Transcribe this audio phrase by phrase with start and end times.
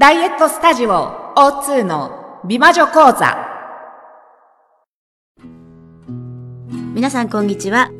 [0.00, 3.36] ダイエットスタジオ O2 の美魔女講座。
[6.94, 7.90] 皆さんこんにちは。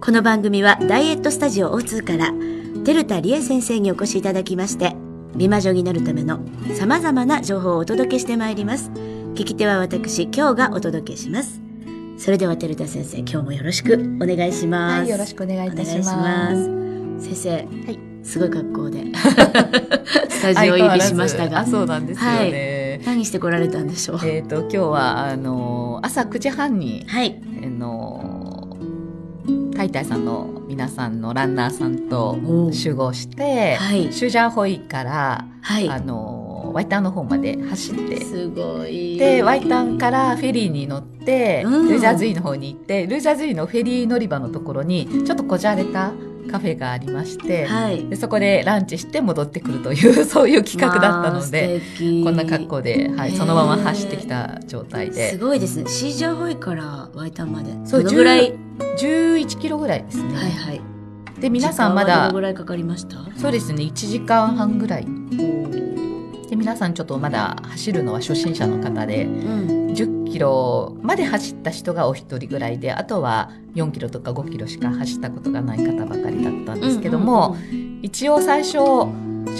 [0.00, 2.32] この番組はダイエットスタジオ O2 から、
[2.82, 4.96] テルタリエ先生にお越しいただきまして、
[5.36, 6.40] 美魔女になるための
[6.74, 8.90] 様々な情報をお届けしてまいります。
[8.90, 11.60] 聞き手は私、今日がお届けします。
[12.18, 15.00] それではテルタ先生、今日もよろしくお願いします。
[15.02, 16.86] はい、よろしくお願いいたします。
[17.20, 19.04] 先生、はい、すごい格好で
[20.25, 23.00] スタジオ入りしましたが、あ、そうなんですよね。
[23.04, 24.20] 何してこられたんでしょう？
[24.24, 28.78] えっ、と今日はあの朝9時半に、はい、あの
[29.76, 32.38] タイタイさんの皆さんのランナーさんと
[32.72, 39.18] 集合して、はい、シュジャーホイから、はい、あのワイタンの方まで走って、すごい。
[39.18, 41.88] でワイタンからフェリーに乗って、うん。
[41.88, 46.12] ルージャーズイの方に行って、ルージャーズイのフェリー乗り場のところにちょっとこじゃれた
[46.46, 55.30] カフェがありまして、はい、でそこでランチして戻ってくるという そういう企画だったので、まあ、こんな格好で、はい、そのまま走ってきた状態で。
[55.30, 55.84] すごいですね。
[55.88, 57.70] シージャーホイからワイタンまで。
[57.84, 58.54] そうどのぐらい
[58.98, 60.34] ?11 キロぐらいですね。
[60.34, 60.80] はいはい。
[61.40, 63.16] で、皆さんまだ、どのぐらいかかりました？
[63.36, 65.06] そうですね、1時間半ぐらい。
[66.48, 77.56] で、皆さんちょっとまだ走るのは初心者の方で、うん、10キロまで走った人がお一人ぐらいで、あとは4キロとか5キロしか走ったことがない方ばかりだったんですけども、
[78.02, 78.78] 一応最初、シ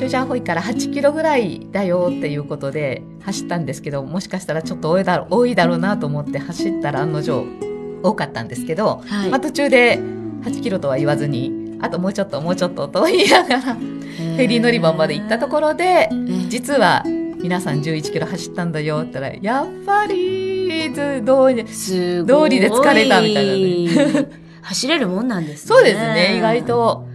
[0.04, 7.44] ュジャーホイから8キロぐらいだよっていうことで走ったんですけど、もしかしたらちょっと多いだろ多いだろうなと思って走ったら案の定
[8.02, 9.98] 多かったんですけど、はい、まあ、途中で
[10.42, 16.08] 8キロとは言わずに、あともうちょっともうちょっとと言いながら、フェリー乗り場まで行ったところで、
[16.48, 17.04] 実は
[17.40, 24.28] 皆さん11キロ走ったんだよって言ったら、やっぱり、通り、通りで疲れたみたいなね。
[24.62, 25.68] 走れるもんなんですね。
[25.68, 27.06] そうですね、意外と。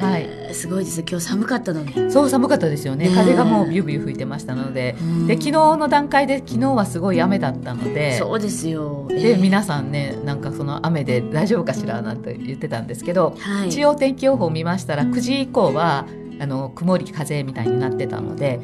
[0.00, 0.54] はい。
[0.54, 1.04] すごいです。
[1.08, 2.10] 今日寒かったのに。
[2.10, 3.10] そう、寒かったですよね。
[3.14, 4.96] 風がもうビュービュー吹いてましたので。
[5.26, 8.18] で、昨日の段階で、昨日はすごい雨だったので。
[8.18, 9.06] そうですよ。
[9.08, 16.06] で、皆さんね、なんかその雨で大丈夫かしらなんて言ってたんですけど、はい、一応天気予報を見ましたら、9時以降は、
[16.40, 18.60] あの、曇り風みたいになってたので、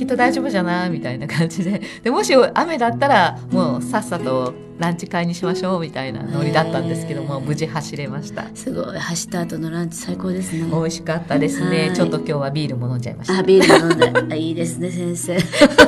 [0.00, 1.82] きっと大丈夫じゃないみたいな感じで。
[2.02, 8.46] で、もし雨だったら、もうさっさとランチ会にしましょうみたいなノリだったんですけども、無事走れました。
[8.54, 8.98] すごい。
[8.98, 10.64] 走った後のランチ最高ですね。
[10.70, 11.92] 美味しかったですね。
[11.94, 13.40] ちょっと今日はビールも飲んじゃいました。
[13.40, 14.38] あ、ビール飲んで。
[14.38, 15.36] いいですね、先生。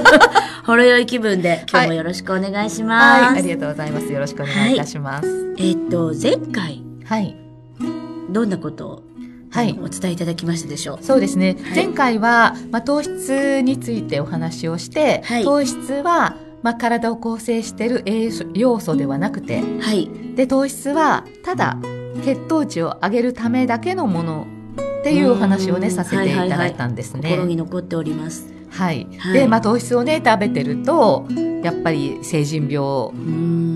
[0.67, 3.23] ほろ酔い気分で、今日もよろしくお願いします。
[3.23, 4.13] はい、はい、ありがとうございます。
[4.13, 5.27] よろしくお願いいたします。
[5.27, 6.83] はい、えっ、と、前回。
[7.07, 7.35] はい。
[8.31, 9.12] どんなことを？
[9.53, 10.99] はい、お伝えいただきましたでしょう。
[11.03, 11.57] そうですね。
[11.63, 21.79] はい、前回は、まあ、糖質についてお話をして、はい、糖質は、まあ、体を構成している栄養素ではなくて、はい、で糖質はただ
[22.25, 24.47] 血糖値を上げるためだけのもの
[25.01, 27.29] っていうお話をねさせていただいたんですね。
[27.29, 28.47] 心に残っております。
[28.71, 29.07] はい。
[29.19, 31.27] はい、で、まあ、糖質をね食べてると
[31.63, 33.13] やっぱり成人病、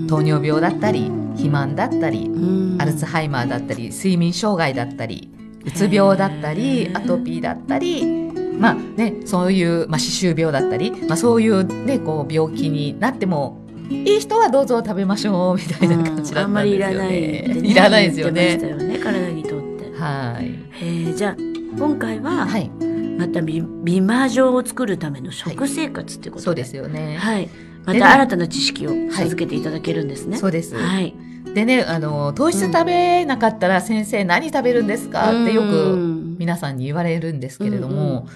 [0.07, 2.31] 糖尿病だったり肥満だったり
[2.79, 5.29] アルツハイマーだったり睡眠障害だったり
[5.65, 16.41] うつ病だったりアトピーだったりまあねそういう、まあ、歯周病だったり、まあ、そういうねこう病気になってもいい人はどうぞ食べましょうみたいな感じだったんですよね。
[16.41, 18.59] あんまりいらない、ね、いらないですよね。
[18.59, 19.97] よね体にとって。
[19.97, 20.59] はい。
[20.81, 21.35] えじゃあ
[21.77, 22.69] 今回は、はい、
[23.17, 27.17] また美美魔女を作るための食生活ってことで、はい、そうですよね。
[27.17, 27.49] はい。
[27.85, 30.31] また新たな知識を授けていただけるんですね。
[30.31, 30.75] はい、そうです。
[30.75, 31.15] はい。
[31.57, 35.31] でね、あの、糖質食べなかったら先生何食べるんですか？
[35.31, 38.27] ってよく皆さんに言われるんですけれども、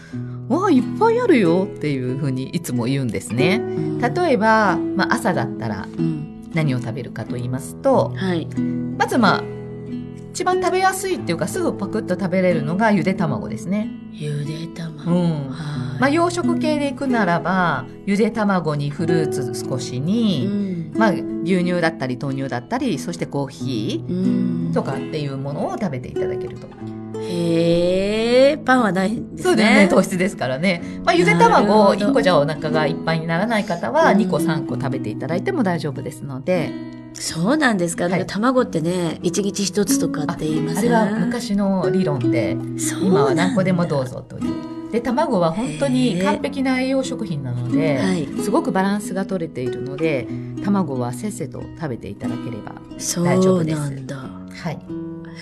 [0.50, 3.62] わあ、いっぱいあるよっていうふうにいつも言うんですね。
[4.02, 5.86] 例えば、まあ、朝だったら
[6.56, 8.48] 何を食べるかと言いますと、はい、
[8.98, 9.44] まずまあ、
[10.32, 13.92] 一番食べやすいっていうかすぐパクッと食べれるのがゆで卵ですね。
[14.14, 15.12] ゆで卵。
[15.12, 15.50] うん。
[16.00, 26.68] まあ洋食系でいくならば、ゆで卵にフルーツ少しに、うん、まあ牛乳だったり豆乳だったり、そしてコーヒーとかっていうものを食べていただけると。
[27.19, 29.44] へえ、パンはないんですね。
[29.44, 30.81] そうですね、糖質ですからね。
[31.06, 36.72] まあゆで卵1個じゃお腹がいっぱいにならない方は2個3個食べていただいても大丈夫ですので。
[37.14, 38.08] そうなんですか。
[38.08, 42.58] はい、卵ってね、一日一つとかって言いますあれは昔の理論で、
[43.02, 44.60] 今は何個でもどうぞという。
[44.91, 50.28] で卵は本当に完璧な栄養食品なので、はい、すごくバランスが取れているので
[50.64, 52.73] 卵はせっせと食べていただければ
[53.23, 53.79] 大丈夫です。
[53.79, 54.79] はい、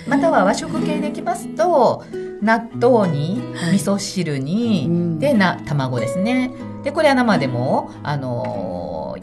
[0.08, 2.04] または和食系でいきますと
[2.40, 3.42] 納豆に
[3.72, 6.52] 味噌汁に、はい、でな卵ですね。
[6.84, 9.16] でこれは生でもあの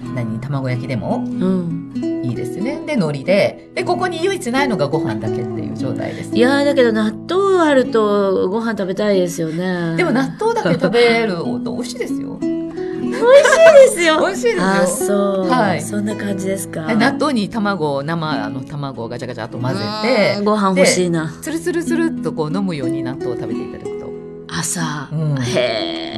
[0.00, 0.40] ー、何？
[0.40, 1.18] 卵焼きでも？
[1.18, 2.80] うん、いいですよね。
[2.86, 6.34] で、海苔で、で、ここに唯一ないのがご飯だけっていう状態です。
[6.34, 9.96] いやーだけど納豆あるとご飯食べたいですよね。
[9.96, 12.38] でも納豆だけ食べると美味しいですよ。
[13.76, 14.20] ですよ。
[14.26, 14.62] 美味しいですよ。
[14.62, 15.14] あ、そ
[15.46, 15.48] う。
[15.48, 16.94] はいそんな感じですか。
[16.94, 21.32] 納豆に卵、生の卵をガチャガチャと混ぜてうん、ご飯欲しいな。
[21.40, 23.85] つるつるつるっとこう飲むように納豆を食べていただ。
[24.58, 25.08] 朝。
[25.12, 26.16] うんへ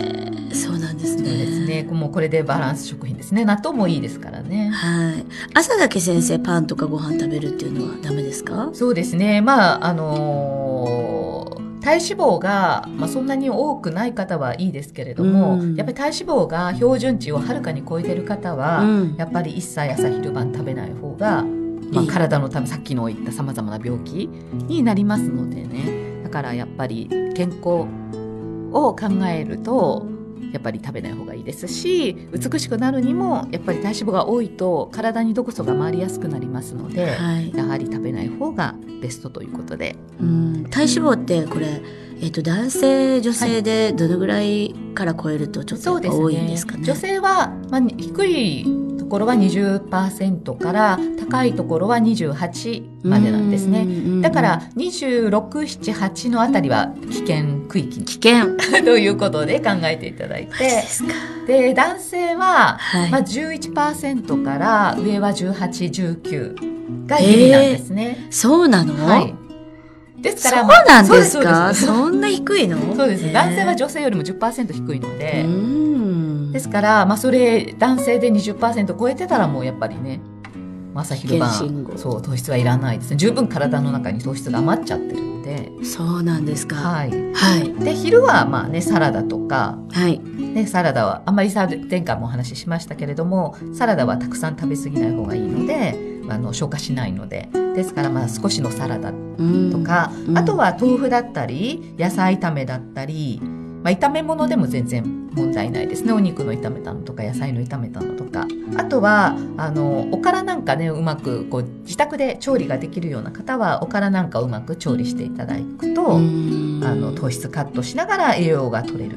[0.50, 1.22] え、そうなんですね。
[1.22, 1.82] ですね。
[1.90, 3.44] もうこれでバランス食品ですね。
[3.44, 4.70] 納豆もいいですからね。
[4.70, 5.24] はい。
[5.54, 8.70] 朝だけ先生パンとかご飯食べるっていうのはダメですか？
[8.72, 9.40] そうですね。
[9.40, 21.44] まあ、あのー体脂肪が、まあ、そんなに多くない方はいいですけれども、うんやっぱり体脂肪が標準値をはるかに超えてる方は、うんやっぱり一切朝昼晩食べない方が、
[21.92, 27.86] まあ、体のためさっきの言ったさまざまな病気になりますのでねだからやっぱり健康
[28.72, 30.06] を考えると
[30.52, 37.54] やっぱり食べない方がいいですし美しくなるにもやっぱり体脂肪が多いと体に毒素が回りやすくなりますので、はい。
[37.54, 40.66] やはり食べない方がベストということでうん。
[40.70, 41.82] 体脂肪ってこれ、
[42.20, 46.84] えっ、と、男性、女性でどのぐらいから超えるとちょっと多いんですかね？
[46.84, 53.84] 女性は、まあ、低いところは20%から高いところは28までなんですね。
[53.84, 58.56] ねだから26、7、8のあたりは危険区域危険。
[58.84, 60.84] ということで考えていただいて。
[61.46, 63.10] で、男性は、はい。
[63.10, 68.26] まあ、11%から上は18、19がギリなんですね。
[68.30, 68.94] そうなの？
[69.06, 69.34] はい。
[70.20, 71.72] ですから、そうまあなんですか？
[71.74, 72.78] そんな低いの？
[72.96, 73.32] そうです。
[73.32, 75.87] 男性は女性よりも10%低いので、うん。
[76.52, 80.20] ですから、まあ、それ、男性で20%超えてたらもうやっぱりね、
[80.94, 81.50] 朝昼晩
[81.96, 83.16] そう、糖質はいらないですね。
[83.16, 86.76] 十分体の中に糖質が余っちゃってるんで、そうなんですか。
[86.76, 87.10] はい。
[87.32, 87.72] はい。
[87.84, 90.18] で、昼はまあね、サラダとか、はい。
[90.18, 95.96] ね、サラダは、あんまりさ、前回もお話ししましたけれども、サラダはたくさん食べ過ぎない方がいいので、
[96.28, 103.40] あの、消化しないので、ですからまあ少しのサラダうんとか、うんあとは豆腐だったり、野菜炒めだったり、
[103.88, 106.12] まあ、炒め物でも全然問題ないですね。
[106.12, 108.46] お肉の炒めたのとか、野菜の炒めたのとか。
[108.76, 119.16] あとは、あの、おからなんかね、うまく、こう、自宅で調理ができるような方は、おからなんかうまく調理していただくと、うんあの、糖質カットしながら栄養が取れる。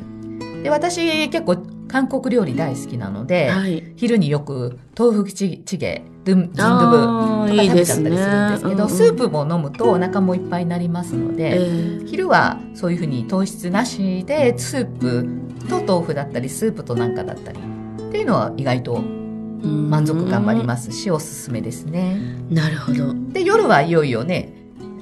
[0.64, 1.58] で、私、結構、
[1.92, 3.84] 韓国料理大好きなので、はい。
[3.98, 15.28] 昼によく豆腐チチゲ、ドゥン、ジンドゥブとか食べちゃったりするんですけど、うんスープも飲むとお腹もいっぱいになりますので、ええ昼はそういうふうに糖質なしでスープ
[15.70, 19.02] と豆腐だったりスープとなんかだったりっていうのは意外と
[19.62, 22.18] 満足感もありますし、おすすめですね。
[22.50, 23.14] なるほど。
[23.34, 24.54] で、夜はいよいよね、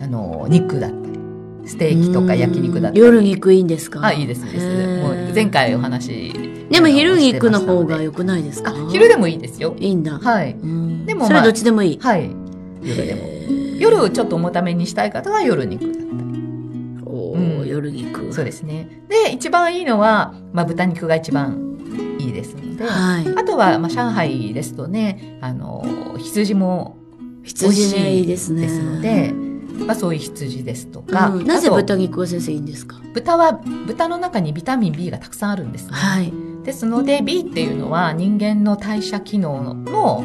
[0.01, 1.19] あの、肉だったり、
[1.65, 2.99] ステーキとか焼肉だったり。
[2.99, 4.03] 夜肉いいんですか？
[4.03, 5.01] あ、いいです、いいです。
[5.03, 6.48] もう前回お話。
[6.69, 8.73] でも昼肉の方がよ良くないですか？
[8.91, 9.75] 昼でもいいですよ。
[9.79, 10.19] いいんだ。
[10.19, 10.53] はい。
[10.53, 11.99] うんでもまあそれどっちでもいい。
[11.99, 12.29] はい。
[12.83, 13.29] 夜でも。
[13.79, 16.05] 夜ちょっと重ためにしたい方は夜肉だったり。
[17.05, 18.33] おーうん夜肉。
[18.33, 19.03] そうですね。
[19.07, 21.77] で、一番いいのは、まあ、豚肉が一番
[22.19, 23.27] いいですので、はい。
[23.35, 26.97] あとは、まあ、上海ですとね、あの、羊も
[27.43, 29.33] 美味羊しいですので、
[29.87, 32.97] まあ、そういう羊ですとか、うんなぜ豚肉は先生いいんですか？
[33.13, 33.53] 豚は、
[33.87, 35.91] 豚の中にビタミン B がたくさんあるんですね。
[35.93, 36.33] はい。
[36.63, 40.23] ですので、B っていうのは人間の代謝機能の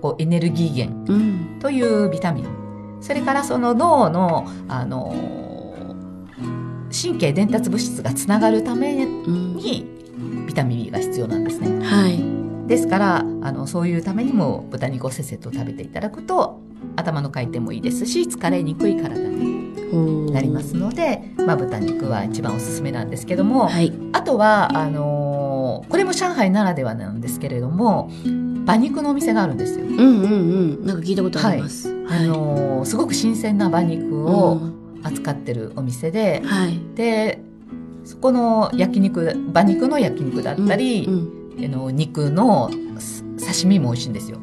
[0.00, 1.58] こうエネルギー源うん。
[1.60, 2.46] というビタミン。
[3.00, 5.14] それからその脳の、あの
[6.92, 9.56] 神経伝達物質がつながるためうん。
[9.56, 9.86] に
[10.46, 11.84] ビタミン B が必要なんですね。
[11.84, 12.40] はい。
[12.66, 16.60] ですから、あの、そういうためにも豚肉をせっせと食べていただくと、
[16.96, 19.60] 頭の回転もいいですし、疲れにくい体に
[20.30, 23.92] ななりますので、まあ、豚肉は一番おすすめなんですけども、はい。
[24.12, 25.29] あとは、あのー
[25.88, 29.86] これも上海ならではなんですけれども、馬肉のお店があるんですよ。
[29.86, 30.22] うんうん
[30.80, 30.86] うん。
[30.86, 31.88] なんか聞いたことあります。
[32.08, 36.78] あのーすごく新鮮な馬肉うをん扱ってるお店で、はい。
[36.94, 37.40] で、
[38.04, 41.28] そこの焼肉、馬肉の焼肉だったり、うん
[41.62, 44.38] あの肉のす刺身も美味しいんですよ。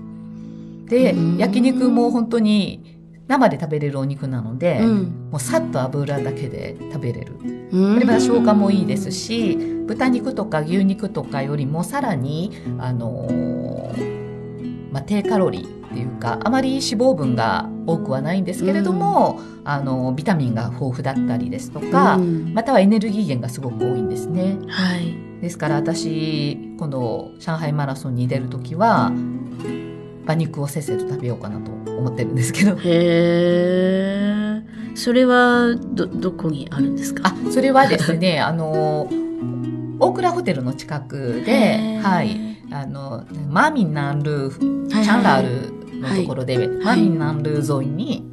[0.85, 7.33] でうん、焼肉も本当に生で食べれるお肉なので、うんもうさっと油だけで食べれる。
[7.71, 7.93] うん。
[7.95, 9.57] これまた消化もいいですし、
[9.87, 24.57] 豚肉とか牛肉とかよりもさらに、あのーまあ、低カロリーっていうか、あまり脂肪分が多くはないんですけれども、あの、ビタミンが豊富だったりですとか、うんまたはエネルギー源がすごく多いんですね。
[24.67, 25.15] はい。
[25.41, 29.11] ですから私、今度、上海マラソンに出るときは、
[30.23, 32.71] 馬肉をせっせと食べようかなと思ってるんですけど。
[32.71, 34.61] へえ。
[34.95, 37.23] それは、ど、どこにあるんですか？
[37.29, 39.07] あ、それはですね、あの、
[39.99, 42.37] 大倉ホテルの近くで、はい、
[42.71, 48.25] あの、マーミンナンルー、チャンラールのところで、マンナンル沿いに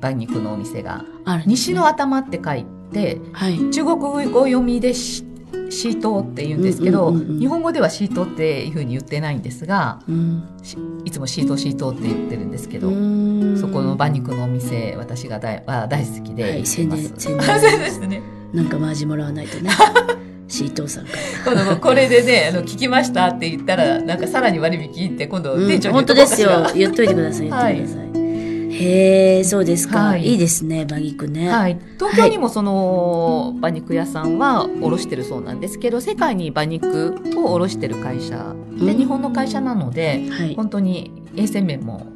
[0.00, 3.70] 馬肉のお店が、ある西の頭って書いて、はい。
[3.70, 5.24] 中国語読みでし
[5.72, 10.46] シートって言うんですけど、うんうんうんうん日本語ではシートっていうふうに言ってないんですがうん。
[10.62, 17.02] しいつもシートシートって言ってるんですけど、うんそこの馬肉のお店私が大は大好きではい行ってます。
[17.16, 18.22] 宣伝宣伝あ そうですね。
[18.52, 19.70] なんかマージもらわないとね。
[20.52, 21.12] シートーさんか
[21.46, 26.72] 今度これでねあの聞きましたって言ったらなんかさらに割引って今度店長にうかしら当ですよ。
[26.74, 27.48] 言っといてください。
[27.48, 28.12] 言っといてください。
[28.74, 29.98] へえ、そうですか。
[29.98, 31.48] はいいいですね、馬肉ね。
[31.48, 40.54] はい、東京にもその馬肉屋さんは卸してるそうなんですけど世界に馬肉を卸してる会社でうん日本の会社なのではい。
[40.54, 42.06] 本当に衛生面も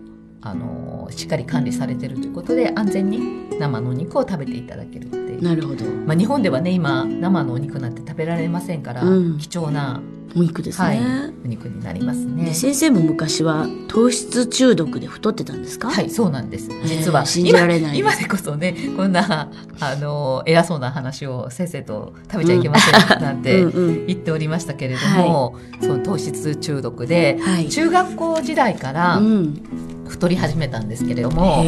[0.48, 5.42] あのしっかり管理されてるということで安全に生のお肉を食べていただけるっていう。
[5.42, 5.84] なるほど。
[5.84, 10.00] まあ、日本ではね今生のお肉なんて食べられませんから、うん貴重な、
[10.36, 11.32] お肉ですはいね。
[11.44, 12.54] お肉になりますねで。
[12.54, 15.90] 先生も昔は糖質中毒で太ってたんですか？
[15.90, 16.68] はい、そうなんです。
[16.84, 19.50] 実は、信じられない今今でこそね、こんな、
[19.80, 24.06] あの、偉そうな話を先生と食べちゃいけませんなんてうんうん。
[24.06, 27.68] 言っておりましたけれども、その糖質中毒で、はい。
[27.68, 29.62] 中学校時代からうん。
[30.08, 31.64] 太り始めたんですけれども。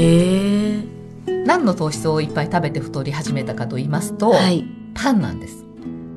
[1.44, 4.64] 何の糖質をいっぱい食べて太り始めたかと言いますと、はい。
[4.94, 5.64] パンなんです。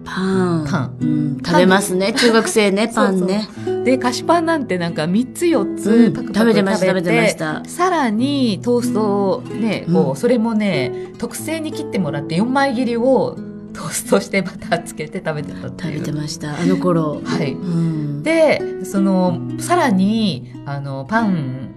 [0.04, 0.68] パン。
[0.68, 1.38] パンうん。
[1.44, 2.14] 食べますね。
[2.14, 3.48] 中学生ね、 パンね。
[3.86, 7.64] で、菓子パンなんてなんか3つ4つうんパクパク食べてました、食べてました。
[7.66, 13.38] さらにトーストをね、こう、うんそれもね、特製に切ってもらって4枚切りを
[13.74, 16.00] トーストしてバターつけて食べてたって食べ。
[16.02, 16.60] てました。
[16.60, 17.22] あの頃。
[17.24, 17.54] はい。
[17.54, 18.24] うん。
[18.24, 21.71] で、その、さらに、あの、パン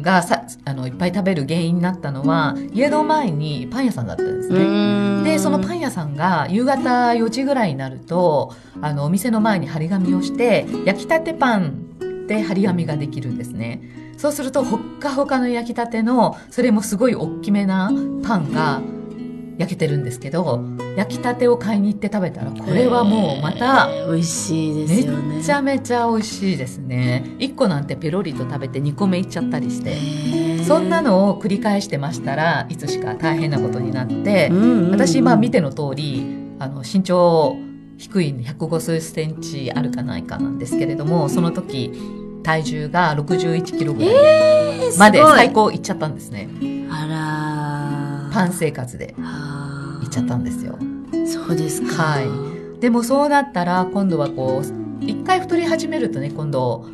[0.00, 4.60] がさ、あの、いっぱい食べる原因になったのは、家の前にパン屋さんだったんですね。
[4.60, 4.62] う
[5.20, 13.82] んで、そのパン屋さんが夕方4時ぐらいになると、あの、お店の前に張り紙をして、焼きたてパンで張り紙ができるんですね。
[14.16, 17.90] そうすると、ほっかほかの焼きたての、それもすごい大きめな
[18.22, 18.80] パンが
[19.58, 20.60] 焼けてるんですけど、
[20.96, 25.40] 焼きたてを買いに行って食べたら、これはもうまた、えー美味しいでめすよね。
[25.40, 27.24] っちゃめちゃ美味しいですね。
[27.38, 29.96] 1個なんてペロリと食べて2個目いっちゃったりして。
[30.64, 36.22] そんなのを繰り返してましたらいつしか大変なことになって、うんうんうん私まあ見ての通り
[36.58, 37.56] あの身長
[37.96, 41.92] 低い105数センチあるかないかなんですけれどもその時
[42.42, 46.48] 体重が61キロぐらいえーまで最高いっちゃったんですね
[46.90, 47.57] あらー
[48.32, 50.78] パン生活であいっちゃったんですよ。
[51.12, 52.02] ーそうですか。
[52.02, 52.22] は
[52.76, 52.80] い。
[52.80, 56.86] でもそうなったら今度はこう一回太り始めるとね今度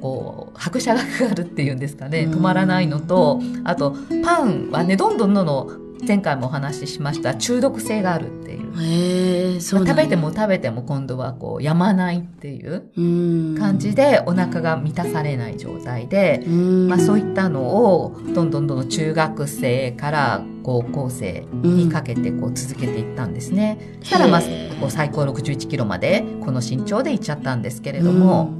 [0.00, 2.24] こう拍車がかかるっていうんですかね。
[2.24, 13.56] うん止まらないのとあとパンはねどんどんどんどん前回もお話ししました中毒性があるっていう、へえ、そう食べても食べても今度はこうやまないっていううん。
[13.58, 16.88] 感じでお腹が満たされない状態で、うん。
[16.88, 17.60] まあ、そういったの
[17.94, 23.98] をどんどんどんどん中学生から高校生にかけてこう続けていったんですね。
[24.00, 24.40] そしたらまあ
[24.80, 28.54] こう最高61キロまでこの身長でいっちゃったんですけれども、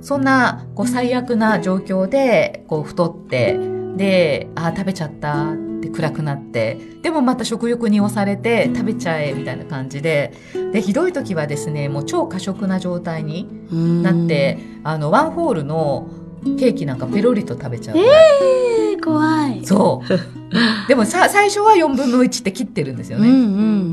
[0.00, 3.58] そんなこう最悪な状況でこう太って
[3.96, 10.32] であー食べちゃったって暗くなってでもまた食欲に押されて食べちゃえみたいな感じで
[10.72, 16.08] でひどい時はですねもう超過食な状態にうんなって、あのワンホールの
[16.58, 19.64] ケーキなんかペロリと食べちゃう、えー怖い。
[19.64, 20.08] そう
[20.88, 23.34] でもさ最初は4分の1って切ってるんですようんね、う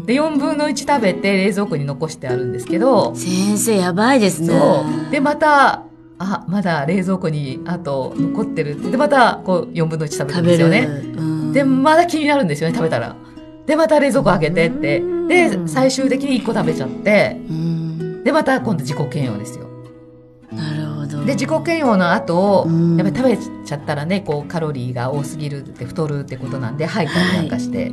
[0.02, 0.06] ん。
[0.06, 4.50] で4分の1食べて冷蔵庫に残してあるんですけど先生やばいですね。
[4.50, 5.84] そうでまた
[6.20, 8.92] あまだ冷蔵庫にあと残ってるって。
[8.92, 10.42] でまたこう4分の1食べる。
[10.42, 10.80] んですよね。
[11.16, 11.54] うん。
[11.54, 13.16] でまだ気になるんですよね食べたら。
[13.66, 15.00] でまた冷蔵庫開けてって。
[15.00, 15.28] うん。
[15.28, 17.38] で最終的に1個食べちゃって。
[17.50, 18.24] うん。
[18.24, 19.68] でまた今度自己嫌悪ですよ。
[20.52, 21.26] なるほど。
[21.26, 22.98] で自己嫌悪の後、うん。
[22.98, 27.92] やっぱり食べちゃったらねこうカロリーが多すぎるって太るってことなんで吐いたりなんかして、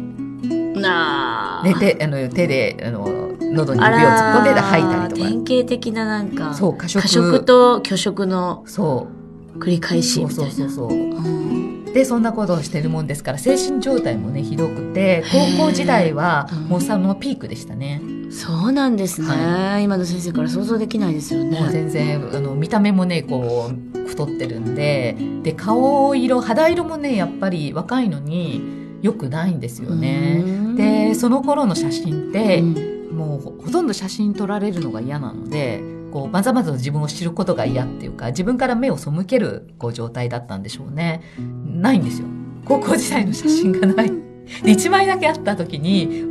[0.81, 1.65] なあ。
[1.65, 5.29] で手あの手であの喉にあ指を突っら込んで吐いたりとか。
[5.29, 6.55] 典型的ななんか。
[6.55, 7.45] そう過食。
[7.45, 9.09] と拒食のそ
[9.57, 9.59] う。
[9.59, 10.51] 繰り返しそうみたいな。
[10.51, 11.21] そうそうそうう。
[11.21, 11.85] ん。
[11.95, 15.23] でそんなことをしてるもんですから精神状態もねひどくて
[15.57, 16.59] 高校時代はうん。
[16.65, 21.61] もうそのピークでしたね、そうなんですね、は今の先生から想像できないですよね。
[21.61, 28.61] もう全然あの見た目もねこう太ってるんでで顔色肌色もねやっぱり若いのに
[29.03, 30.43] 良くないんですよね。
[30.45, 30.77] うん。
[30.77, 41.23] でその頃の写真って、うんもうほほとんど写真撮られるのが嫌なのでこうまざまざと自分を知ることが嫌っていうか自分から目を背けるこう状態だったんでしょうね。
[41.67, 42.29] ないんですよ。
[42.65, 44.11] 高校時代の写真がない。
[44.11, 46.25] で1枚だけあった時に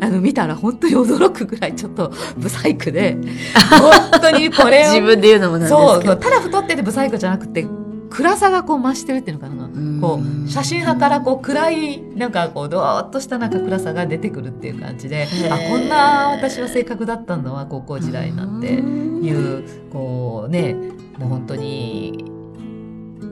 [0.00, 3.16] あの見たら本当に驚くぐらいちょっとブサイクで
[4.10, 6.12] 本当にこれを自分で言うのもなんですけど。
[6.12, 7.66] そうただ太っててブサイクじゃなくて
[8.14, 9.68] 暗さがこう増してるっていうのかな。
[10.00, 19.02] こう、写真派からこう暗い、なんかこう、ドーッとしたなんか暗さが出てくるっていう感じで、あ、こんな私は性格だったんだわ、高校時代なんて。
[19.22, 20.74] いう、こうね、
[21.18, 22.24] もう本当に、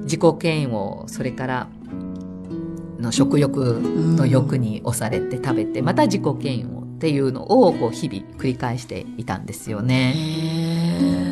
[0.03, 1.69] 自己嫌悪、それから、
[2.99, 11.30] の食欲の欲に押されて食べて、また自己嫌悪っていうのをこう日々繰り返していたんですよね。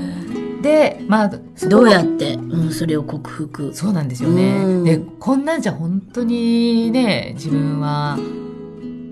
[0.62, 1.30] で、まあ、
[1.68, 3.74] どうやって、うん、それを克服？
[3.74, 4.82] そうなんですよね。
[4.84, 8.18] で、こんなんじゃ本当にね、自分は、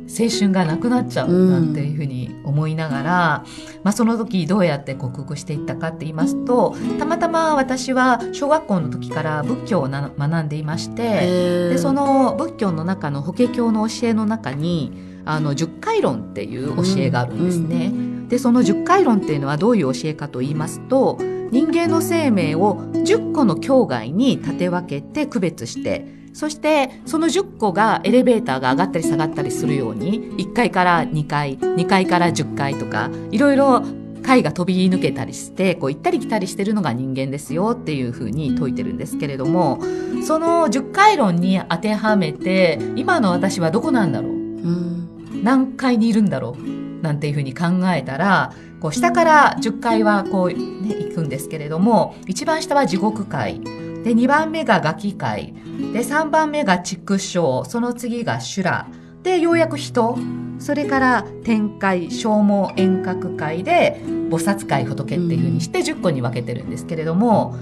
[0.08, 3.44] 青春がなくなっちゃうなんていうふうに思いながら、
[3.82, 14.92] まあ、その時どうやって克服していったかって言いますとたまたま私は小学校の時から仏教を学んでいましてでその仏教の中の法華経の教えの中に
[15.24, 17.92] あの十回論っていう教えがあるんですね。
[18.28, 21.18] でその十回論っていうのはどういう教えかと言いますと
[21.50, 33.82] 人間の生命を10個の境外に立て分けて区別して、そしてその10個がエレベーターが上がったり下がったりするように、1階から2階、2階から10階とか、いろいろ
[34.22, 39.78] 階が飛び抜けたりして、こう行ったり来たりしてるのが人間ですよっていうふうに説いてるんですけれども、
[40.26, 47.02] その10回論に当てはめて、今の私はどこなんだろう、うん、何階にいるんだろう？
[47.02, 53.60] なんていうふうに考えたら、こう下から10階はこう、ね、行くんですけれども、一番下は地獄階。
[53.60, 55.54] で、2番目がガキ界。
[55.92, 57.64] で、3番目が畜生。
[57.64, 58.86] その次が修羅。
[59.22, 60.16] で、ようやく人。
[60.58, 67.56] それから天界、消耗遠隔界で、菩薩界仏っていうふうにして10個に分けてるんですけれども、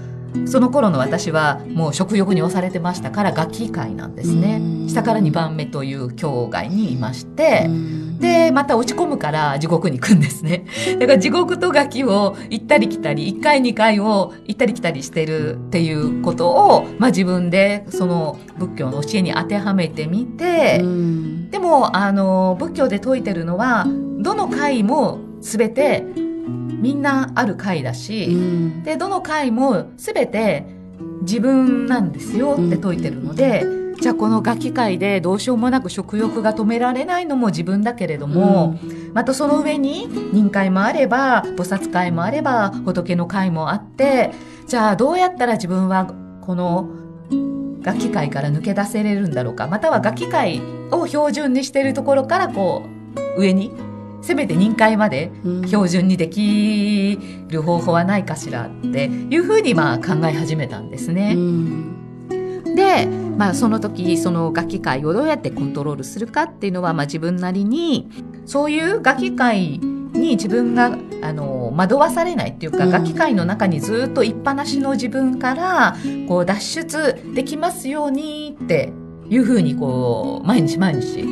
[0.45, 4.61] その頃の私はもう食欲に押されてましたからガキ界なんですね。
[4.87, 7.69] 下から2番目という境外にいまして、
[8.19, 10.65] で、また落ち込むから地獄に行くんですね。
[10.99, 20.79] だから地獄とガキを行ったり来たり、1回2回を行ったり来たりしてるっていうことを、まあ自分でその仏教の教えに当てはめてみて、
[21.51, 23.85] でも、あの、仏教で説いてるのは、
[24.19, 26.03] どの回も全て
[26.81, 28.37] みんなある回だし、
[28.83, 30.65] で、どの回も全て
[31.21, 33.65] 自分なんですよって説いてるので、
[33.99, 44.31] じゃあこのガキ界でどうしようもなく食欲が止められないのも自分だけれども、うん、またその上に人界もあれば菩薩界もあれば仏の界もあって
[44.67, 46.89] じゃあどうやったら自分はこの
[47.81, 49.67] ガキ界から抜け出せれるんだろうか。
[49.67, 50.59] またはガキ界
[50.91, 52.83] を標準にしているところからこ
[53.37, 53.71] う上に
[54.23, 55.31] せめて任界まで
[55.67, 61.33] 標準にできる方法はないかしらっていうふうにまあ考え始めたんですね。
[61.35, 62.04] うん
[62.75, 68.09] で、まあ、その時その楽器界をどうやってコントロールするかっていうのは、まあ、自分なりに
[68.45, 75.95] そういう楽器界に自分があの惑わされないっていうか、うん、楽器界の中にずっといっぱなしの自分から
[76.27, 78.93] こう脱出できますようにって
[79.29, 81.23] いうふうにこう毎日毎日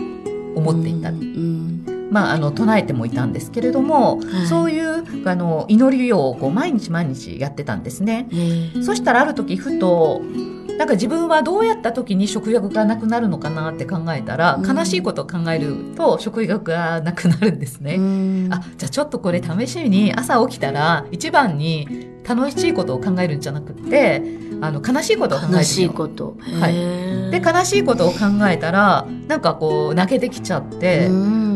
[0.56, 1.10] 思っていた。
[1.10, 1.64] うんうん
[2.12, 8.28] まあ、あの唱えてもいたんですけれども、はい、そういうあの祈りをこう毎日毎日やってたんですね。
[8.84, 10.22] そしたらある時ふと
[10.78, 18.00] なんか自分はどうやった時に食欲がなくなるのかなって考えたら、悲しいことを考えると食欲がなくなるんですね。
[18.50, 24.22] あ、じゃあちょっとこれ試しに朝起きたら一番に楽しいことを考えるんじゃなくて、
[24.62, 26.38] あの悲しいことを考えて悲しいこと。
[26.60, 26.74] はい。
[27.32, 28.18] で、悲しいことを考
[28.50, 31.10] えたら、なんかこう泣けてきちゃって、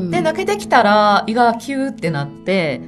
[0.09, 2.81] で、泣けてきたら胃がキューってなって、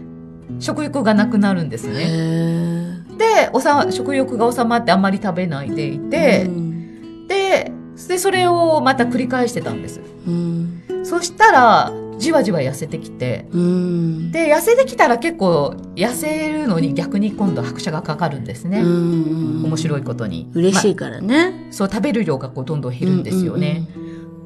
[0.60, 2.79] 食欲がなくなるんですね。
[3.20, 7.72] でおさ食欲が収まってあんまり食べないでいて、うん、で
[8.08, 20.50] でそれをまた繰り返してたんです、うん、そしたらじわじわ痩せてきて、うん、で痩せてきたら結構痩せるのに逆に今度拍車がかかるんですね、面白いことに。
[20.54, 23.88] 嬉しいからね、まそう食べる量がこうどんどん減るんですよね、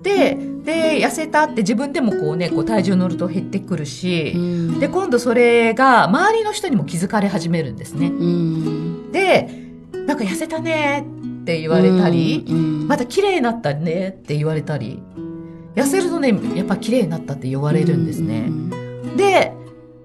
[0.04, 8.08] でで痩せたって自分でもこうねこう体重乗ると減ってくるし、うん、で今度それが周りの人にも気づかれ始めるんですね。
[8.08, 9.50] うん、で
[10.06, 11.06] なんか痩せたね
[11.42, 15.02] って言われたり、うん、また綺麗になったねって言われたり
[15.76, 18.50] 痩せるとねやっぱ綺麗になったって言われるんですね。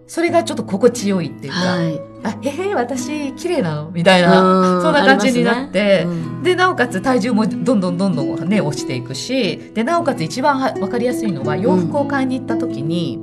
[0.08, 3.90] でそれがちょっと心地よいっていうか、はい、あ、へへ、私、綺麗なの？
[3.90, 6.04] みたいな、そんな感じになって、ね。
[6.06, 6.08] う
[6.40, 13.18] ん、で、なおかつ体重もどんどんどんどんね、落ちていくし、で、なおかつ一番わかりやすいのは、洋服を買いに行った時に、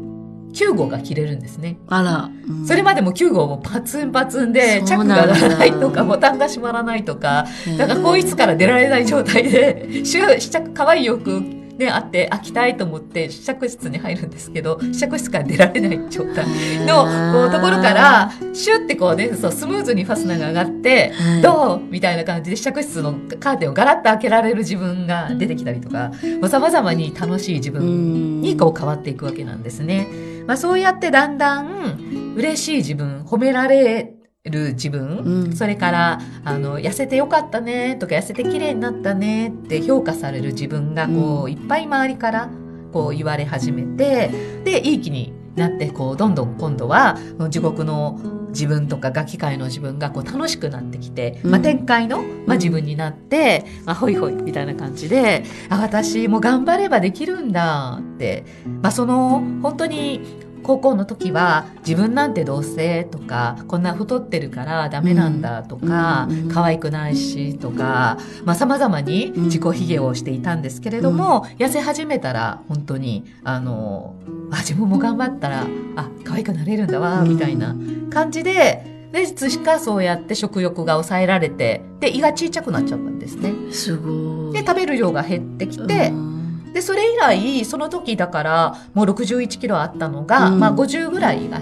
[0.53, 1.77] 9号が着れるんですね。
[1.87, 2.31] あら。
[2.47, 5.25] うん、それまでも9号もパツンパツンで、チャックが
[5.57, 7.45] ないとか、ボタンが閉まらないとか、
[7.77, 11.41] だからこいつから出られない状態で、 試着、可愛い洋服
[11.77, 16.45] であって飽きたいと思って試着室に入るんですけど試着室から出られない状態
[16.85, 21.41] のこうところからシュッてこうねそうスムーズにファスナーが上がって、はい。
[21.41, 21.79] どう？
[21.89, 26.11] みたいな感じで試着室のカーテンをガラッと開けられる自分が出てきたりとか
[26.49, 30.07] さまざまに楽しい自分にこう変わっていくわけなんですね。
[30.47, 34.14] まあ、そうやってだんだん嬉しい自分褒められ
[34.45, 35.55] る自分、うん。
[35.55, 42.49] それからあの痩せてよかったねとか痩せて綺麗になったねって評価される自分がこう、いっぱい周りから
[42.93, 44.29] こう言われ始めて
[44.63, 47.17] でいい気になってこうどんどん今度は
[47.49, 58.45] 地獄の自分とかガキ界の自分がこう楽しくなってきて、まあ、うん展開の、まあ、自分になって、まあ、ほいほいみたいな感じであ私も頑張ればできるんだって、
[58.81, 66.39] まあ、その本当に高校の時は自分なんてどうせとかこんな太ってるからダメなんだとか、うん。
[66.39, 74.15] うん可愛くないしとか、まあ、様々に自己卑下をしていたんですけれども、痩せ始めたら本当にあの
[74.51, 77.75] あ自分も頑張ったらあ可愛くなれるんだわみたいな
[78.09, 83.53] 感じででいつしかそうやって食欲が抑えられてで胃が小さくなっちゃったんですね。
[83.71, 84.53] すごい。
[84.53, 86.34] で食べる量が減ってきて、うん
[86.75, 90.59] でそれ以来その時だからもう61キロあったのが、うん。
[90.59, 91.61] まあ、50ぐらいが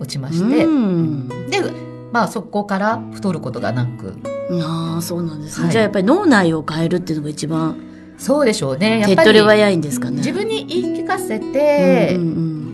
[0.00, 1.28] 落ちまして、うん。
[1.50, 1.60] で
[2.10, 4.14] まあそこから太ることがなく。
[4.62, 5.72] ああそうなんですね、はい。
[5.72, 7.76] じゃあやっぱり脳内を変えるっていうのが一番
[8.16, 9.00] そうでしょうね。
[9.00, 10.16] やっ手っぱり取り早いんですかね。
[10.16, 12.24] 自分に言い聞かせて、うんう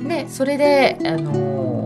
[0.04, 1.32] んでそれで、あの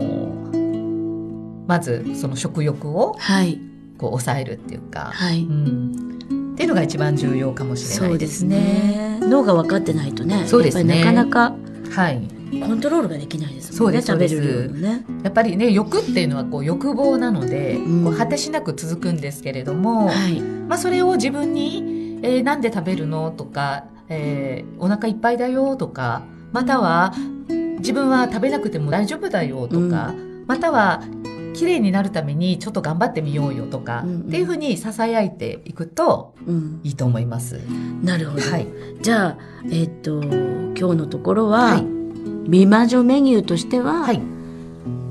[0.03, 3.59] ーまずその食欲をはい。
[3.99, 6.16] こう抑えるっていうか、はい、うん、
[6.57, 8.57] っていうのが一番重要かもしれないですね。
[8.57, 9.21] ね。
[9.21, 11.57] 脳が分かってないとねそうですねやっぱりなかなか
[11.91, 12.29] はい、
[12.61, 15.05] コントロールができないですもんねそうです食べるね。
[15.23, 27.13] やっぱりね欲っていうのはこう欲望なので、うんこう果てしなく続くんですけれども、はいまあ、それを自分に、えーなんで食べるの?」とか、えーお腹いっぱいだよ」とかまたは
[27.79, 30.15] 「自分は食べなくても大丈夫だよ」とか、
[30.47, 31.03] または
[31.57, 37.61] 「綺麗になるためにちょっと頑張ってみようよ」とか、うんうんっていうふうにささやいていくとうん、いいと思います。
[38.03, 38.67] なるほど、はい、
[39.03, 39.37] じゃあ
[39.71, 41.87] えっ、と今日のところは、はい。
[42.49, 44.21] 美魔女メニューとしては、はい。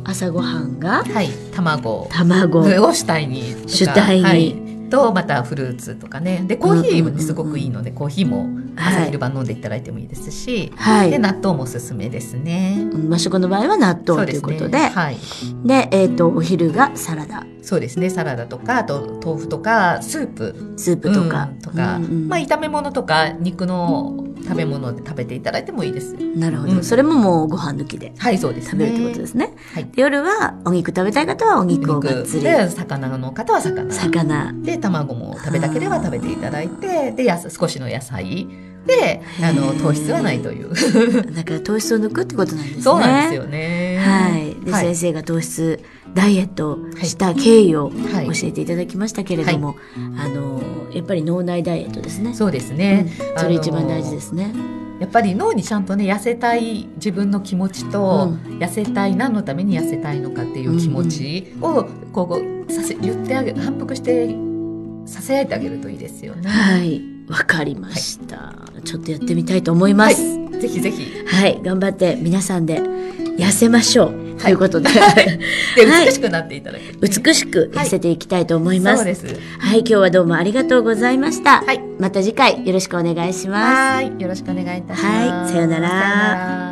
[0.06, 2.08] 朝ごはんがはい、卵。
[2.12, 2.60] 卵。
[2.86, 4.24] を主体に主体に。
[4.24, 4.65] はい
[4.96, 6.44] とまたフルーツとかね。
[6.48, 11.12] でコーヒーもすごくいいので、コーヒーも朝はい昼晩飲んでいただいてもいいですし、はい。
[11.12, 12.88] で納豆もおすすめですね。
[13.10, 14.78] 和食の場合は納豆ということで。
[14.78, 15.18] はい、
[15.66, 17.46] でえっ、とお昼がサラダ。
[17.62, 18.10] そうですね。
[18.10, 20.74] サラダとかあと豆腐とかスープ。
[20.78, 22.28] スープとか、うんとか、うんうん。
[22.30, 26.14] まあ、炒め物とか肉の食べ物で食べていただいてもいいです。
[26.14, 26.84] なるほど、うん。
[26.84, 28.72] それももうご飯抜きではいそうですね。
[28.72, 29.54] 食べるってことですね。
[29.74, 29.86] はい。
[29.86, 32.44] で夜はお肉食べたい方はお肉をがっつり。
[32.44, 33.92] で魚の方は魚。
[33.92, 34.54] 魚。
[34.62, 37.12] で卵も食べたければ食べていただいて。
[37.12, 38.48] でやす少しの野菜
[38.86, 40.74] であの糖質はないという。
[41.34, 42.82] だから糖質を抜くってことなんですね。
[42.82, 43.98] そうなんですよね。
[44.00, 44.86] はい、で、はい。
[44.86, 48.28] 先生が糖質ダイエットした経緯をはい。
[48.28, 49.76] 教えていただきましたけれども、
[50.18, 52.34] あのやっぱり脳内ダイエットですね。
[52.34, 53.40] そうですね、うん。
[53.40, 54.54] それ一番大事ですね。
[55.00, 64.34] やっぱり脳にちゃんとね痩せたい自分の気持ちと、う痩せたい何のために痩せたいのかっていう気持ちをこうさせ言ってあげ反復して
[65.06, 66.50] させやいてあげるといいですよね。
[66.50, 70.22] はい、わかりました、ちょっとやってみたいと思います。
[70.22, 71.26] はい、ぜひぜひ。
[71.26, 72.80] はい、頑張って皆さんで
[73.38, 74.26] 痩せましょう。
[74.36, 74.90] ということで、
[75.76, 79.04] ではい美しくなっていただける、美しく痩せていきたいと思います。
[79.04, 79.42] はい、そうです。
[79.72, 81.64] 今日はどうもありがとうございました。
[81.66, 83.96] はいまた次回よろしくお願いします。
[83.96, 85.06] はい、よろしくお願いいたします。
[85.06, 86.65] はいさようなら